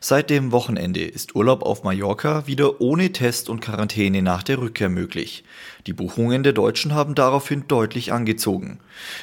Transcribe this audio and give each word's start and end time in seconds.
Seit 0.00 0.30
dem 0.30 0.52
Wochenende 0.52 1.04
ist 1.04 1.34
Urlaub 1.34 1.62
auf 1.62 1.82
Mallorca 1.82 2.46
wieder 2.46 2.80
ohne 2.80 3.12
Test 3.12 3.48
und 3.48 3.60
Quarantäne 3.60 4.22
nach 4.22 4.42
der 4.42 4.58
Rückkehr 4.58 4.88
möglich. 4.88 5.44
Die 5.86 5.92
Buchungen 5.92 6.42
der 6.42 6.52
Deutschen 6.52 6.94
haben 6.94 7.14
daraufhin 7.14 7.64
deutlich 7.68 8.12
angezogen. 8.12 8.80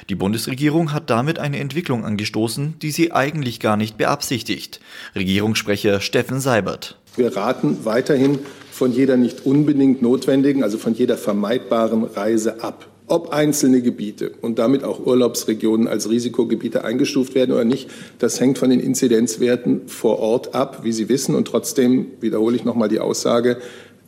Die 0.10 0.16
Bundesregierung 0.16 0.92
hat 0.92 1.10
damit 1.10 1.40
eine 1.40 1.60
Entwicklung 1.60 2.06
angestoßen, 2.06 2.80
die 2.80 2.92
sie 2.92 3.12
eigentlich 3.12 3.60
gar 3.60 3.78
nicht 3.78 3.98
beabsichtigt. 3.98 4.80
Regierungssprecher 5.16 6.02
Steffen 6.02 6.40
Seibert. 6.40 7.00
Wir 7.16 7.36
raten 7.36 7.86
weiterhin 7.86 8.40
von 8.72 8.92
jeder 8.92 9.16
nicht 9.16 9.46
unbedingt 9.46 10.02
notwendigen, 10.02 10.64
also 10.64 10.78
von 10.78 10.94
jeder 10.94 11.18
vermeidbaren 11.18 12.04
Reise 12.04 12.62
ab. 12.62 12.88
Ob 13.08 13.30
einzelne 13.30 13.82
Gebiete 13.82 14.32
und 14.42 14.58
damit 14.58 14.84
auch 14.84 15.06
Urlaubsregionen 15.06 15.88
als 15.88 16.10
Risikogebiete 16.10 16.84
eingestuft 16.84 17.36
werden 17.36 17.52
oder 17.52 17.64
nicht, 17.64 17.90
das 18.18 18.40
hängt 18.40 18.58
von 18.58 18.72
den 18.72 18.80
Inzidenzwerten 18.80 19.88
vor 19.88 20.20
Ort 20.20 20.56
ab, 20.56 20.80
wie 20.84 20.92
Sie 20.92 21.08
wissen. 21.08 21.36
Und 21.36 21.48
trotzdem 21.48 22.08
wiederhole 22.20 22.56
ich 22.56 22.66
noch 22.66 22.76
mal 22.76 22.90
die 22.90 23.00
Aussage, 23.00 23.58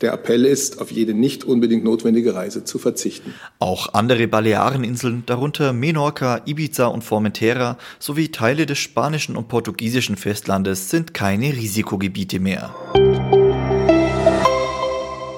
der 0.02 0.14
Appell 0.14 0.46
ist, 0.46 0.80
auf 0.82 0.92
jede 0.92 1.14
nicht 1.14 1.44
unbedingt 1.44 1.84
notwendige 1.84 2.36
Reise 2.36 2.64
zu 2.64 2.78
verzichten. 2.78 3.34
Auch 3.60 3.94
andere 3.94 4.28
Baleareninseln, 4.28 5.24
darunter 5.26 5.74
Menorca, 5.74 6.42
Ibiza 6.46 6.88
und 6.88 7.04
Formentera 7.04 7.78
sowie 8.00 8.30
Teile 8.30 8.66
des 8.66 8.78
spanischen 8.78 9.36
und 9.36 9.48
portugiesischen 9.48 10.16
Festlandes 10.16 10.90
sind 10.90 11.14
keine 11.14 11.54
Risikogebiete 11.54 12.40
mehr. 12.40 12.76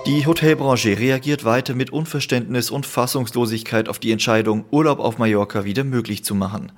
Die 0.09 0.25
Hotelbranche 0.25 0.97
reagiert 0.97 1.45
weiter 1.45 1.75
mit 1.75 1.91
Unverständnis 1.91 2.71
und 2.71 2.87
Fassungslosigkeit 2.87 3.87
auf 3.87 3.99
die 3.99 4.11
Entscheidung, 4.11 4.65
Urlaub 4.71 4.97
auf 4.97 5.19
Mallorca 5.19 5.65
wieder 5.65 5.83
möglich 5.83 6.23
zu 6.23 6.33
machen. 6.33 6.71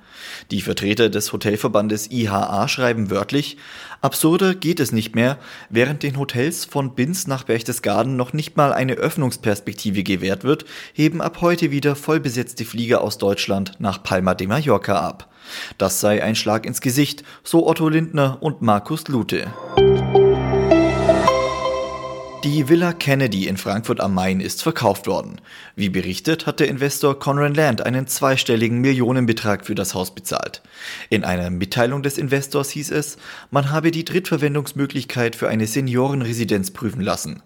Die 0.50 0.60
Vertreter 0.60 1.08
des 1.08 1.32
Hotelverbandes 1.32 2.10
IHA 2.10 2.68
schreiben 2.68 3.08
wörtlich, 3.08 3.56
absurder 4.02 4.54
geht 4.54 4.80
es 4.80 4.92
nicht 4.92 5.14
mehr, 5.14 5.38
während 5.70 6.02
den 6.02 6.18
Hotels 6.18 6.66
von 6.66 6.94
Binz 6.94 7.26
nach 7.26 7.44
Berchtesgaden 7.44 8.16
noch 8.16 8.34
nicht 8.34 8.58
mal 8.58 8.74
eine 8.74 8.96
Öffnungsperspektive 8.96 10.02
gewährt 10.02 10.44
wird, 10.44 10.66
heben 10.92 11.22
ab 11.22 11.38
heute 11.40 11.70
wieder 11.70 11.96
vollbesetzte 11.96 12.66
Flieger 12.66 13.00
aus 13.00 13.16
Deutschland 13.16 13.76
nach 13.78 14.02
Palma 14.02 14.34
de 14.34 14.46
Mallorca 14.46 15.00
ab. 15.00 15.32
Das 15.78 16.00
sei 16.00 16.22
ein 16.22 16.36
Schlag 16.36 16.66
ins 16.66 16.82
Gesicht, 16.82 17.24
so 17.44 17.66
Otto 17.66 17.88
Lindner 17.88 18.36
und 18.42 18.60
Markus 18.60 19.08
Lute. 19.08 19.46
Die 22.44 22.68
Villa 22.68 22.92
Kennedy 22.92 23.46
in 23.46 23.56
Frankfurt 23.56 24.00
am 24.00 24.14
Main 24.14 24.40
ist 24.40 24.64
verkauft 24.64 25.06
worden. 25.06 25.40
Wie 25.76 25.88
berichtet, 25.88 26.44
hat 26.44 26.58
der 26.58 26.66
Investor 26.66 27.16
Conran 27.16 27.54
Land 27.54 27.86
einen 27.86 28.08
zweistelligen 28.08 28.80
Millionenbetrag 28.80 29.64
für 29.64 29.76
das 29.76 29.94
Haus 29.94 30.12
bezahlt. 30.12 30.60
In 31.08 31.22
einer 31.22 31.50
Mitteilung 31.50 32.02
des 32.02 32.18
Investors 32.18 32.70
hieß 32.70 32.90
es, 32.90 33.16
man 33.52 33.70
habe 33.70 33.92
die 33.92 34.04
Drittverwendungsmöglichkeit 34.04 35.36
für 35.36 35.48
eine 35.48 35.68
Seniorenresidenz 35.68 36.72
prüfen 36.72 37.00
lassen. 37.00 37.44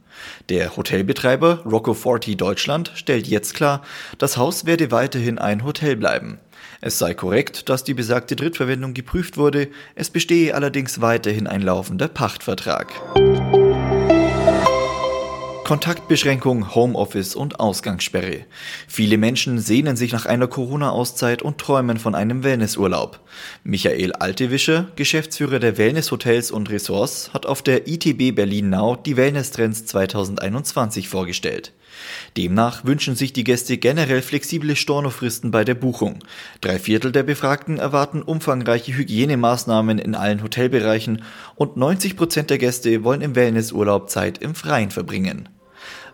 Der 0.49 0.75
Hotelbetreiber 0.79 1.65
Rocco 1.67 1.93
Forti 1.93 2.35
Deutschland 2.35 2.93
stellt 2.95 3.27
jetzt 3.27 3.53
klar, 3.53 3.83
das 4.17 4.39
Haus 4.39 4.65
werde 4.65 4.93
weiterhin 4.93 5.39
ein 5.39 5.63
Hotel 5.63 5.97
bleiben. 5.97 6.39
Es 6.81 6.99
sei 6.99 7.13
korrekt, 7.13 7.69
dass 7.69 7.85
die 7.85 7.95
besagte 7.95 8.35
Drittverwendung 8.35 8.95
geprüft 8.95 9.37
wurde, 9.37 9.69
es 9.95 10.09
bestehe 10.09 10.55
allerdings 10.55 11.03
weiterhin 11.03 11.47
ein 11.47 11.61
laufender 11.61 12.09
Pachtvertrag. 12.09 12.95
Kontaktbeschränkung, 15.67 16.77
Homeoffice 16.77 17.35
und 17.35 17.59
Ausgangssperre. 17.59 18.45
Viele 18.87 19.19
Menschen 19.19 19.59
sehnen 19.59 19.97
sich 19.97 20.13
nach 20.13 20.25
einer 20.25 20.47
Corona-Auszeit 20.47 21.43
und 21.43 21.59
träumen 21.59 21.99
von 21.99 22.15
einem 22.15 22.45
Wellnessurlaub. 22.45 23.19
Michael 23.65 24.13
Altewischer, 24.13 24.87
Geschäftsführer 24.95 25.59
der 25.59 25.77
Wellnesshotels 25.77 26.53
und 26.53 26.71
Ressorts, 26.71 27.35
hat 27.35 27.47
auf 27.47 27.63
der 27.63 27.89
ITB 27.89 28.33
Berlin 28.37 28.71
Now 28.71 28.95
die 28.95 29.17
Wellness-Trends 29.17 29.87
2021 29.87 31.09
vorgestellt. 31.09 31.73
Demnach 32.37 32.85
wünschen 32.85 33.17
sich 33.17 33.33
die 33.33 33.43
Gäste 33.43 33.77
generell 33.77 34.23
flexible 34.23 34.77
Stornofristen 34.77 35.51
bei 35.51 35.65
der 35.65 35.75
Buchung. 35.75 36.21
Drei 36.61 36.79
Viertel 36.79 37.11
der 37.11 37.25
Befragten 37.25 37.79
erwarten 37.79 38.23
umfangreiche 38.23 38.97
Hygienemaßnahmen 38.97 39.99
in 39.99 40.15
allen 40.15 40.45
Hotelbereichen 40.45 41.23
und 41.57 41.77
90 41.77 42.17
Prozent 42.17 42.51
der 42.51 42.59
Gäste 42.59 43.03
wollen 43.03 43.21
im 43.21 43.35
Wellnessurlaub 43.35 44.11
Zeit 44.11 44.39
im 44.39 44.55
Freien 44.55 44.93
verbringen. 44.93 45.49